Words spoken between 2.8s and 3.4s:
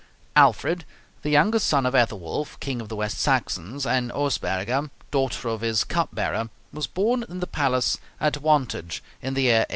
of the West